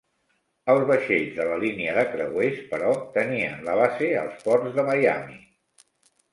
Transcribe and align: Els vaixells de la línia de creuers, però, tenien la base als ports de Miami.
Els 0.73 0.85
vaixells 0.91 1.35
de 1.39 1.45
la 1.49 1.57
línia 1.65 1.93
de 1.99 2.07
creuers, 2.15 2.57
però, 2.73 2.91
tenien 3.19 3.63
la 3.71 3.79
base 3.83 4.11
als 4.25 4.43
ports 4.49 4.77
de 4.81 4.91
Miami. 4.93 5.41